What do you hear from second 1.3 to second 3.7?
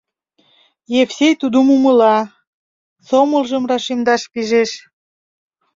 тудым умыла, сомылжым